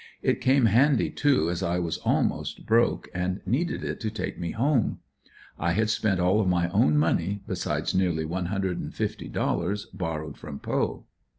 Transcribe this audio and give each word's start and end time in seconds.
It 0.23 0.41
came 0.41 0.65
handy 0.65 1.11
too 1.11 1.51
as 1.51 1.61
I 1.61 1.77
was 1.77 1.99
almost 1.99 2.65
broke 2.65 3.07
and 3.13 3.39
needed 3.45 3.83
it 3.83 3.99
to 3.99 4.09
take 4.09 4.39
me 4.39 4.49
home. 4.49 4.97
I 5.59 5.73
had 5.73 5.91
spent 5.91 6.19
all 6.19 6.41
of 6.41 6.47
my 6.47 6.69
own 6.69 6.97
money, 6.97 7.43
besides 7.47 7.93
nearly 7.93 8.25
one 8.25 8.47
hundred 8.47 8.79
and 8.79 8.91
fifty 8.95 9.27
dollars 9.27 9.85
borrowed 9.93 10.39
from 10.39 10.57
Poe. 10.57 11.05